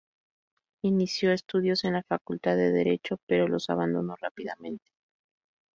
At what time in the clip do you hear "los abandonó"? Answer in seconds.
3.47-4.15